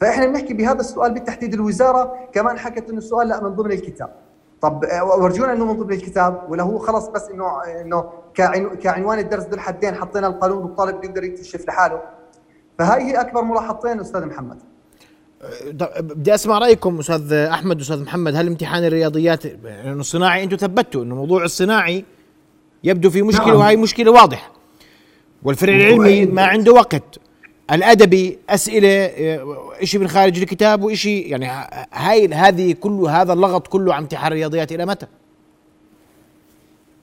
[0.00, 4.12] فإحنا بنحكي بهذا السؤال بالتحديد الوزارة كمان حكت إنه السؤال لا من ضمن الكتاب.
[4.60, 8.04] طب ورجونا إنه من ضمن الكتاب ولا هو خلص بس إنه إنه
[8.82, 12.00] كعنوان الدرس ذو الحدين حطينا القانون والطالب بيقدر يكتشف لحاله.
[12.78, 14.58] فهاي هي أكبر ملاحظتين أستاذ محمد.
[16.00, 18.34] بدي أسمع رأيكم أستاذ أحمد واستاذ محمد.
[18.34, 22.04] هل امتحان الرياضيات يعني الصناعي أنتم ثبتوا إنه موضوع الصناعي
[22.84, 23.56] يبدو في مشكلة نعم.
[23.56, 24.50] وهي مشكلة واضحة
[25.42, 27.20] والفرع العلمي ما عنده وقت
[27.72, 31.48] الادبي أسئلة آه، شيء من خارج الكتاب وشيء يعني
[31.92, 35.06] هاي هذه كل هذا اللغط كله عم امتحان الرياضيات إلى متى؟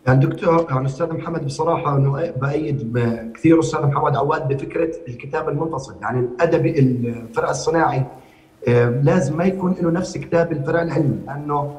[0.07, 2.99] يعني دكتور يعني أستاذ محمد بصراحة انه بأيد
[3.35, 8.03] كثير أستاذ محمد عواد بفكرة الكتاب المنفصل يعني الادبي الفرع الصناعي
[8.67, 11.75] آه، لازم ما يكون له نفس كتاب الفرع العلمي لأنه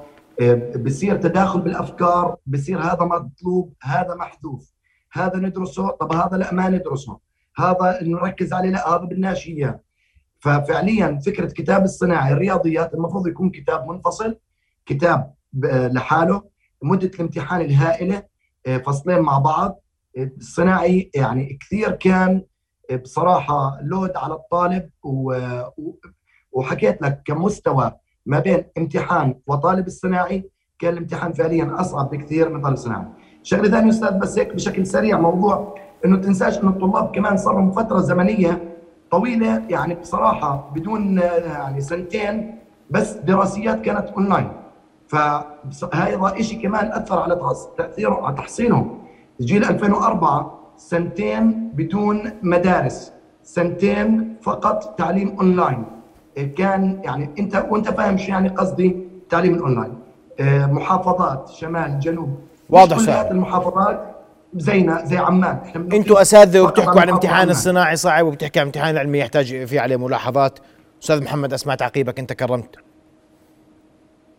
[0.76, 4.72] بصير تداخل بالأفكار بصير هذا مطلوب هذا محذوف.
[5.12, 7.18] هذا ندرسه طب هذا لا ما ندرسه.
[7.56, 9.80] هذا نركز عليه لا هذا بدناش اياه
[10.38, 14.38] ففعليا فكرة كتاب الصناعي الرياضيات المفروض يكون كتاب منفصل
[14.86, 15.34] كتاب
[15.92, 16.42] لحاله
[16.82, 18.22] مدة الامتحان الهائلة
[18.66, 19.80] آه، فصلين مع بعض.
[20.18, 22.42] الصناعي يعني كثير كان
[23.02, 24.90] بصراحة لود على الطالب
[26.52, 27.92] وحكيت لك كمستوى
[28.28, 30.44] ما بين امتحان وطالب الصناعي
[30.78, 33.04] كان الامتحان فعليا أصعب بكثير من طالب الصناعي.
[33.42, 37.70] شغلة ثانية أستاذ بس هيك بشكل سريع موضوع إنه تنساش إنه الطلاب كمان صار لهم
[37.70, 38.76] فترة زمنية
[39.10, 42.58] طويلة يعني بصراحة بدون يعني سنتين
[42.90, 44.48] بس دراسيات كانت اونلاين.
[45.08, 47.40] فهذا شيء كمان أثر على
[47.78, 48.98] تأثيره على تحصيلهم.
[49.40, 53.12] جيل 2004 سنتين بدون مدارس،
[53.42, 55.84] سنتين فقط تعليم اونلاين.
[56.44, 59.94] كان يعني انت وانت فاهم شو يعني قصدي تعليم الأونلاين.
[60.40, 62.38] آه، محافظات شمال جنوب.
[62.70, 64.16] واضح كل المحافظات
[64.56, 65.58] زينا زي عمان.
[65.92, 70.58] أنتوا اساتذه وبتحكوا عن امتحان الصناعي صعب وبتحكي عن امتحان العلمي يحتاج في عليه ملاحظات.
[71.02, 72.76] أستاذ محمد اسمع تعقيبك أنت كرمت.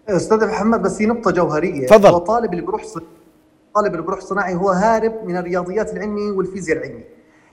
[0.09, 1.87] أستاذ محمد بس هي نقطة جوهرية.
[1.87, 2.09] تفضل.
[2.09, 2.83] هو طالب اللي بيروح
[3.75, 7.03] طالب اللي بيروح صناعي هو هارب من الرياضيات العلمي والفيزياء العلمي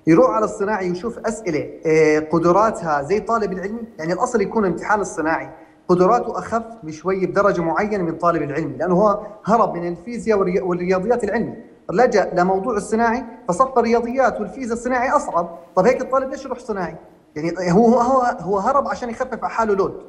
[0.07, 5.51] يروح على الصناعي ويشوف أسئلة آه، قدراتها زي طالب العلمي يعني الأصل يكون امتحان الصناعي.
[5.89, 11.55] قدراته أخف بشوي بدرجة معينة من طالب العلمي لأنه هو هرب من الفيزياء والرياضيات العلمي.
[11.93, 15.59] لجأ لموضوع الصناعي فصف الرياضيات والفيزياء الصناعي أصعب.
[15.77, 16.97] طب هيك الطالب ليش يروح صناعي؟
[17.37, 20.03] يعني هو هو هو هرب عشان يخفف على حاله لود.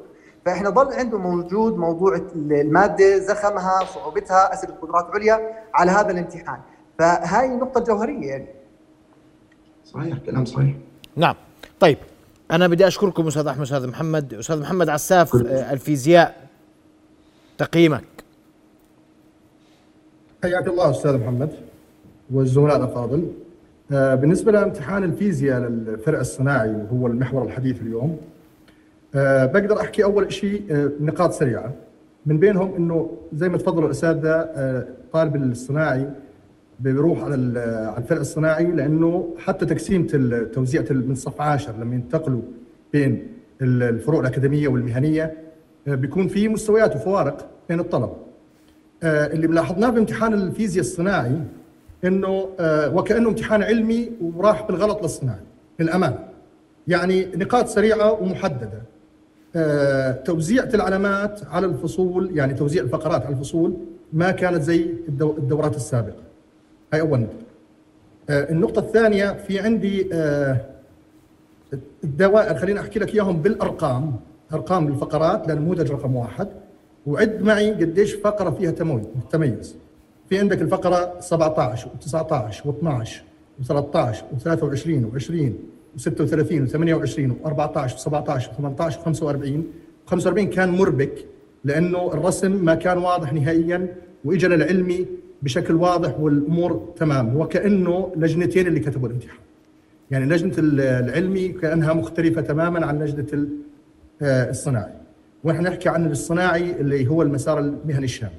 [0.46, 5.40] فإحنا ضل عنده موجود موضوع المادة زخمها صعوبتها أسئلة قدرات عليا
[5.74, 6.60] على هذا الامتحان.
[6.98, 8.57] فهاي النقطه الجوهريه يعني.
[9.94, 10.74] صحيح كلام صحيح.
[11.16, 11.34] نعم.
[11.80, 11.98] طيب
[12.50, 16.48] أنا بدي أشكركم أستاذ أحمد أستاذ محمد أستاذ محمد عساف آه، الفيزياء.
[17.58, 18.04] تقييمك.
[20.42, 21.50] حياك الله أستاذ محمد
[22.30, 23.32] والزملاء الأفاضل.
[23.92, 28.18] آه، بالنسبة لامتحان الفيزياء للفرع الصناعي وهو المحور الحديث اليوم
[29.14, 30.64] آه، بقدر أحكي أول شيء
[31.00, 31.72] نقاط سريعة.
[32.26, 34.48] من بينهم إنه زي ما تفضلوا الاساتذه
[35.12, 36.08] طالب الصناعي
[36.80, 37.34] بيروح على
[37.94, 40.06] على الفرع الصناعي لأنه حتى تقسيمة
[40.52, 42.42] توزيعة من صف 10 لما ينتقلوا
[42.92, 43.26] بين
[43.62, 45.32] ال- الفروع الأكاديمية والمهنية
[45.88, 48.16] آه، بيكون في مستويات وفوارق بين الطلبة.
[49.02, 51.40] آه، اللي ملاحظناه بامتحان الفيزياء الصناعي
[52.04, 55.40] إنه آه، وكأنه امتحان علمي وراح بالغلط للصناعي
[55.80, 56.18] للأمانة.
[56.88, 58.82] يعني نقاط سريعة ومحددة.
[59.56, 63.76] آه، توزيع العلامات على الفصول يعني توزيع الفقرات على الفصول
[64.12, 66.27] ما كانت زي الدو- الدورات السابقة.
[66.92, 67.36] هاي أول نقطة.
[68.30, 70.60] آه، النقطة الثانية في عندي آه،
[72.04, 74.16] الدوائر خليني أحكي لك إياهم بالأرقام
[74.52, 76.48] أرقام الفقرات للنموذج رقم واحد
[77.06, 78.70] وعد معي قديش فقرة فيها
[79.30, 79.76] تميز.
[80.28, 83.08] في عندك الفقرة 17 و19 و12
[83.60, 85.52] و13 و23 و20
[85.98, 89.60] و36 و28 و14 و17 و18 و45
[90.06, 91.24] 45 كان مربك
[91.64, 95.06] لأنه الرسم ما كان واضح نهائيا واجى للعلمي
[95.42, 99.38] بشكل واضح والأمور تمام وكأنه لجنتين اللي كتبوا الامتحان.
[100.10, 103.46] يعني لجنة ال- العلمي كأنها مختلفة تماما عن لجنة
[104.22, 104.92] آه، الصناعي.
[105.44, 108.32] ونحن نحكي عن الصناعي اللي هو المسار المهني الشامل.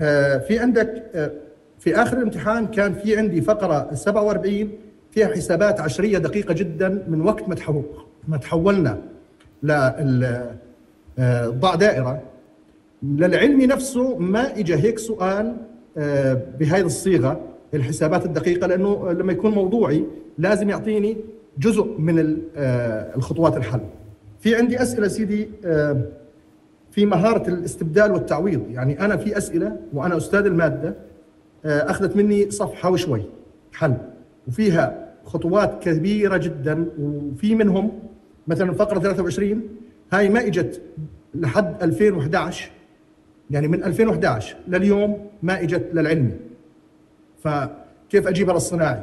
[0.00, 1.30] آه، في عندك آه،
[1.78, 4.68] في آخر الامتحان كان في عندي فقرة 47
[5.10, 7.82] فيها حسابات عشرية دقيقة جدا من وقت ما
[8.28, 8.98] ما تحولنا
[11.18, 12.22] لضع دائرة
[13.02, 15.56] للعلمي نفسه ما اجى هيك سؤال
[16.58, 17.40] بهذه الصيغة
[17.74, 20.04] الحسابات الدقيقة لأنه لما يكون موضوعي
[20.38, 21.16] لازم يعطيني
[21.58, 23.80] جزء من آه، الخطوات الحل.
[24.40, 26.02] في عندي أسئلة سيدي آه،
[26.90, 30.94] في مهارة الاستبدال والتعويض، يعني أنا في أسئلة وأنا أستاذ المادة
[31.64, 33.22] آه، أخذت مني صفحة وشوي
[33.72, 33.94] حل.
[34.48, 37.92] وفيها خطوات كبيرة جدا وفي منهم
[38.46, 39.62] مثلا فقرة 23
[40.12, 40.80] هاي ما إجت
[41.34, 42.70] لحد 2011
[43.50, 46.32] يعني من 2011 لليوم ما إجت للعلمي
[47.42, 49.00] فكيف اجيبها للصناعي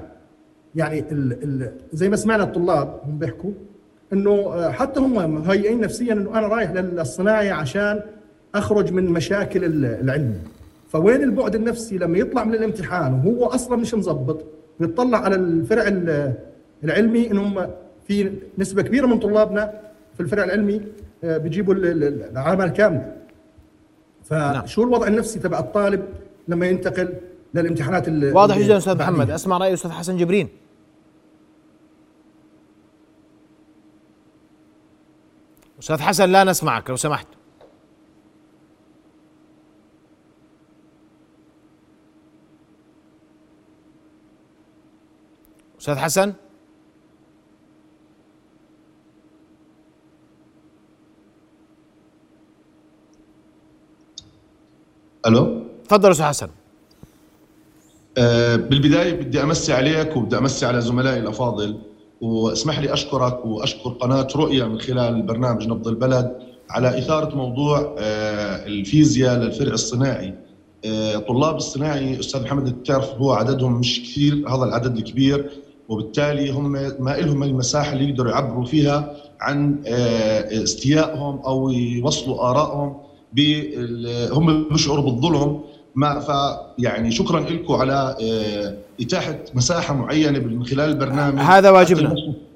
[0.75, 3.51] يعني ال ال زي ما سمعنا الطلاب هم بيحكوا
[4.13, 7.99] إنه آه، حتى هم مهيئين نفسيا إنه أنا رايح للصناعي عشان
[8.55, 10.35] أخرج من مشاكل ال- العلمي
[10.89, 14.45] فوين البعد النفسي لما يطلع من الامتحان وهو أصلا مش مزبط
[14.79, 16.33] ويطلع على الفرع ال-
[16.83, 17.67] العلمي انهم
[18.07, 19.73] في نسبة كبيرة من طلابنا
[20.13, 20.81] في الفرع العلمي
[21.23, 23.13] آه، بيجيبوا ال- ال- العلامه الكامله
[24.31, 26.05] فشو الوضع النفسي تبع الطالب
[26.47, 27.13] لما ينتقل
[27.53, 29.29] للامتحانات ال- واضح جدا أستاذ؟ محمد.
[29.31, 30.49] أسمع رأي أستاذ حسن جبرين.
[35.79, 37.27] أستاذ حسن لا نسمعك لو سمحت.
[45.79, 46.33] أستاذ حسن؟
[55.27, 56.47] ألو؟ تفضل أستاذ حسن.
[58.17, 61.77] آه، بالبداية بدي أمسي عليك وبدي أمسي على زملائي الأفاضل
[62.21, 66.31] واسمح لي أشكرك وأشكر قناة رؤيا من خلال برنامج نبض البلد
[66.69, 70.33] على إثارة موضوع آه، الفيزياء للفرع الصناعي.
[70.85, 75.49] آه، طلاب الصناعي أستاذ محمد بتعرف هو عددهم مش كثير هذا العدد الكبير
[75.89, 82.97] وبالتالي هم ما لهم المساحة اللي يقدروا يعبروا فيها عن آه، استيائهم أو يوصلوا آرائهم
[84.31, 85.61] هم بيشعروا بالظلم.
[85.95, 92.15] ما ف يعني شكرا لكم على آه، إتاحة مساحة معينة من خلال البرنامج هذا واجبنا.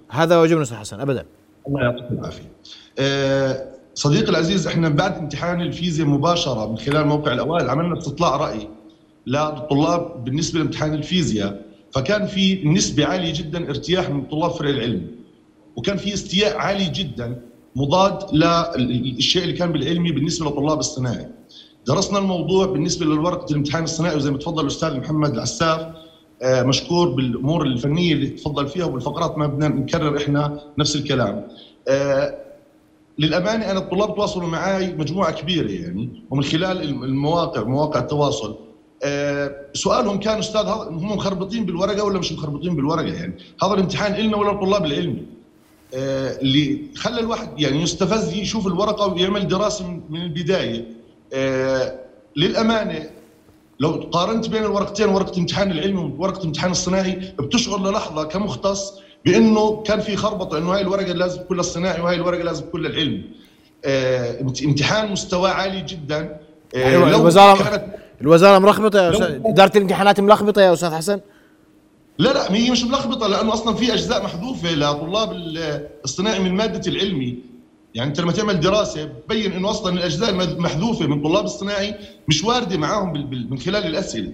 [0.10, 1.26] هذا واجبنا أستاذ حسن ابدا.
[1.68, 2.52] الله يعطيك العافية.
[3.00, 8.68] آه، صديقي العزيز إحنا بعد امتحان الفيزياء مباشرة من خلال موقع الأوائل عملنا استطلاع رأي
[9.28, 11.62] للطلاب بالنسبة لامتحان الفيزياء
[11.92, 15.08] فكان في نسبة عالية جدا ارتياح من طلاب فرع العلم
[15.76, 17.42] وكان في استياء عالي جدا
[17.76, 18.34] مضاد
[18.78, 21.28] للشيء اللي كان بالعلمي بالنسبة لطلاب الصناعي.
[21.88, 25.88] درسنا الموضوع بالنسبة لورقه الامتحان الصناعي وزي ما تفضل الأستاذ محمد العساف
[26.42, 31.48] آه، مشكور بالأمور الفنية اللي تفضل فيها وبالفقرات ما بدنا نكرر إحنا نفس الكلام.
[31.88, 32.38] آه،
[33.20, 38.56] للأمانة أنا الطلاب تواصلوا معي مجموعة كبيرة يعني ومن خلال المواقع مواقع التواصل
[39.04, 44.38] آه، سؤالهم كان أستاذ هم مخربطين بالورقة ولا مش مخربطين بالورقة يعني هذا الامتحان لنا
[44.38, 45.24] ولا الطلاب العلمي
[45.94, 50.86] اللي خلى الواحد يعني يستفز يشوف الورقة ويعمل دراسة من- البداية.
[51.34, 51.96] آه،
[52.36, 53.10] للأمانة
[53.80, 58.94] لو قارنت بين الورقتين ورقة امتحان العلمي وورقة امتحان الصناعي بتشعر للحظة كمختص
[59.26, 63.22] بأنه كان في خربطة إنه هاي الورقة لازم تكون للصناعي وهاي الورقة لازم تكون للعلمي.
[63.86, 66.38] آه، امت- امتحان مستواه عالي جدا.
[66.76, 67.84] آه، أيوة لو الوزاره كانت
[68.22, 71.20] الوزارة ملخبطه يا أستاذ إدارة الامتحانات ملخبطه يا أستاذ حسن؟
[72.20, 76.92] لا لا هي مش ملخبطة لأنه أصلا في أجزاء محذوفة لطلاب ال- الصناعي من مادة
[76.92, 77.38] العلمي.
[77.96, 81.96] يعني أنت لما تعمل دراسة بتبين إنه أصلا الأجزاء المحذوفه من طلاب الصناعي
[82.28, 83.14] مش واردة معاهم
[83.50, 84.34] من خلال الأسئلة.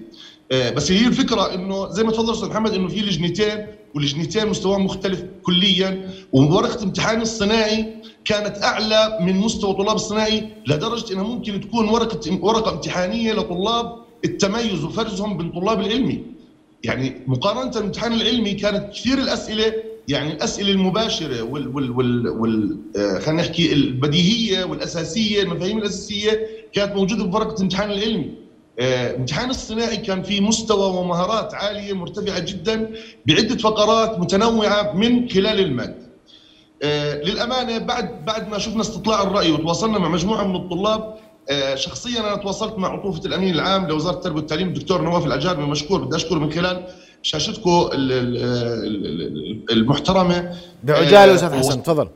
[0.51, 3.65] آه، بس هي الفكرة إنه زي ما تفضل أستاذ محمد إنه في لجنتين
[3.95, 7.93] واللجنتين مستواهم مختلف كليا وورقه امتحان الصناعي
[8.25, 14.83] كانت أعلى من مستوى طلاب الصناعي لدرجة إنها ممكن تكون ورقة ورقة امتحانية لطلاب التميز
[14.83, 16.23] وفرزهم بين طلاب العلمي.
[16.83, 19.73] يعني مقارنة الامتحان العلمي كانت كثير الأسئلة
[20.07, 26.95] يعني الأسئلة المباشرة وال وال وال, وال آه خلينا نحكي البديهية والأساسية المفاهيم الأساسية كانت
[26.95, 28.41] موجودة بورقه الامتحان العلمي
[28.79, 32.91] آه، امتحان الصناعي كان في مستوى ومهارات عالية مرتفعة جدا
[33.25, 36.11] بعدة فقرات متنوعة من خلال المادة.
[36.83, 41.15] آه، للأمانة بعد بعد ما شفنا استطلاع الرأي وتواصلنا مع مجموعة من الطلاب
[41.75, 46.15] شخصيا أنا تواصلت مع عطوفة الأمين العام لوزارة التربية والتعليم الدكتور نواف العجاربي مشكور بدي
[46.15, 46.87] اشكره من خلال
[47.21, 47.89] شاشتكم
[49.71, 50.55] المحترمة.
[50.83, 52.09] بعجالة أستاذ حسن تفضل.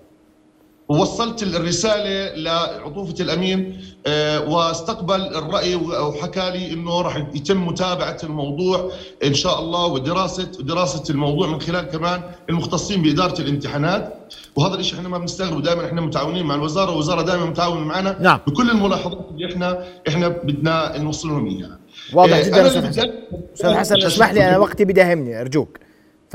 [0.90, 8.92] ووصلت الرسالة لعطوفة الأمين آه، واستقبل الرأي وحكى لي إنه راح يتم متابعة الموضوع
[9.24, 14.34] إن شاء الله ودراسة دراسة الموضوع من خلال كمان المختصين بإدارة الامتحانات.
[14.56, 18.40] وهذا الشيء إحنا ما بنستغرب دائما إحنا متعاونين مع الوزارة والوزارة دائما متعاونة معنا نعم.
[18.48, 21.80] بكل الملاحظات اللي إحنا إحنا بدنا نوصل لهم إياها.
[22.14, 23.12] واضح جدا أستاذ حسن.
[23.54, 25.85] أستاذ حسن اسمح لي أنا وقتي بداهمني أرجوك.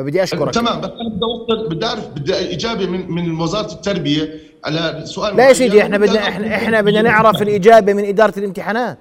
[0.00, 0.54] فبدي أشكرك.
[0.54, 4.34] تمام بس أنا بدي أوصل بدي أعرف بدي إجابة من من وزارة التربية
[4.64, 8.98] على سؤال لا يا سيدي إحنا بدنا إحنا إحنا بدنا نعرف الإجابة من إدارة الامتحانات.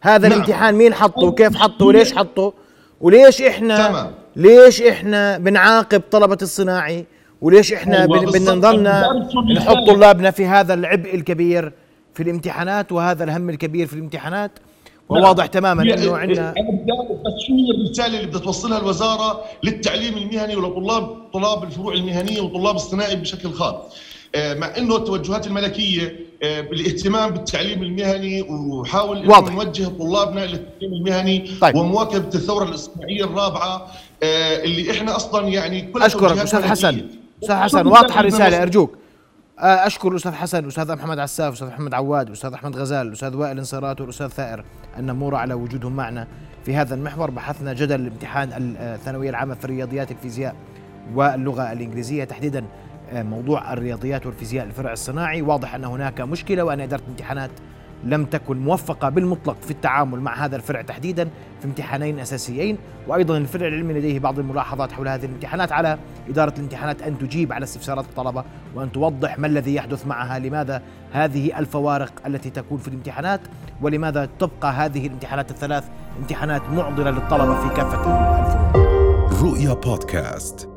[0.00, 0.32] هذا نعم.
[0.32, 2.52] الامتحان مين حطه؟ وكيف حطه؟ وليش حطه؟
[3.00, 4.10] وليش إحنا تمام.
[4.36, 7.06] ليش إحنا بنعاقب طلبة الصناعي؟
[7.40, 11.72] وليش إحنا بدنا نضلنا نحط طلابنا في هذا العبء الكبير
[12.14, 14.50] في الامتحانات وهذا الهم الكبير في الامتحانات؟
[15.12, 21.16] وواضح تماما إنه عندنا بس شو هي الرسالة اللي بدها توصلها الوزارة للتعليم المهني ولطلاب
[21.32, 23.74] طلاب الفروع المهنية وطلاب الصناعي بشكل خاص.
[24.34, 31.50] آه، مع إنه التوجهات الملكية آه، بالاهتمام بالتعليم المهني وحاول إنه نوجه طلابنا للتعليم المهني
[31.60, 31.74] طيب.
[31.74, 33.86] ومواكبة الثورة الاصطناعيه الرابعة
[34.22, 37.06] آه، اللي إحنا أصلا يعني كل أشكرك أستاذ حسن.
[37.42, 39.01] أستاذ حسن واضحة الرسالة أرجوك.
[39.58, 44.00] أشكر الأستاذ حسن الأستاذ محمد عساف الأستاذ محمد عواد الأستاذ أحمد غزال الأستاذ وائل انصارات
[44.00, 44.64] والأستاذ ثائر
[44.98, 46.26] النموره على وجودهم معنا
[46.64, 47.30] في هذا المحور.
[47.30, 50.54] بحثنا جدل الامتحان الثانوية العامة في الرياضيات الفيزياء
[51.14, 52.64] واللغة الإنجليزية تحديدا
[53.12, 55.42] موضوع الرياضيات والفيزياء الفرع الصناعي.
[55.42, 57.50] واضح أن هناك مشكلة وأن إدارة الامتحانات
[58.04, 61.28] لم تكن موفقة بالمطلق في التعامل مع هذا الفرع تحديدا
[61.60, 62.78] في امتحانين أساسيين.
[63.08, 67.64] وأيضا الفرع العلمي لديه بعض الملاحظات حول هذه الامتحانات على إدارة الامتحانات أن تجيب على
[67.64, 70.38] استفسارات الطلبة وأن توضح ما الذي يحدث معها.
[70.38, 73.40] لماذا هذه الفوارق التي تكون في الامتحانات؟
[73.82, 75.84] ولماذا تبقى هذه الامتحانات الثلاث
[76.18, 78.72] امتحانات معضلة للطلبة في كافة الفروع
[79.42, 80.68] رؤيا بودكاست.